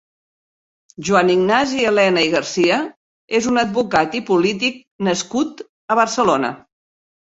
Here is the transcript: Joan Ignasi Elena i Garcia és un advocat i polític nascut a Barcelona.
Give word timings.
Joan 1.09 1.29
Ignasi 1.33 1.83
Elena 1.91 2.25
i 2.29 2.33
Garcia 2.37 2.81
és 3.43 3.53
un 3.55 3.63
advocat 3.67 4.21
i 4.23 4.27
polític 4.35 4.85
nascut 5.13 5.67
a 5.71 6.05
Barcelona. 6.05 6.57